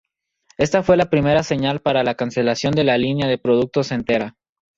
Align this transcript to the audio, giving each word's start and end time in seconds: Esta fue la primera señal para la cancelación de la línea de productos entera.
Esta 0.57 0.81
fue 0.81 0.97
la 0.97 1.11
primera 1.11 1.43
señal 1.43 1.79
para 1.79 2.03
la 2.03 2.15
cancelación 2.15 2.73
de 2.73 2.83
la 2.83 2.97
línea 2.97 3.27
de 3.27 3.37
productos 3.37 3.91
entera. 3.91 4.35